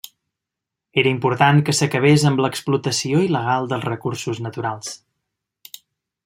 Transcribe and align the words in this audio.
Era 1.01 1.11
important 1.15 1.59
que 1.67 1.75
s'acabés 1.79 2.25
amb 2.29 2.41
l'explotació 2.45 3.21
il·legal 3.27 3.69
dels 3.75 3.87
recursos 3.91 4.41
naturals. 4.49 4.91